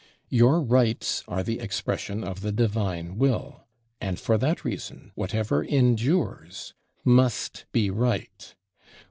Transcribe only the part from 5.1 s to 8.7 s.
whatever endures must be right.